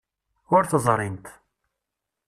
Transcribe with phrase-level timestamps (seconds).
[0.55, 1.25] Ur t-ẓrint.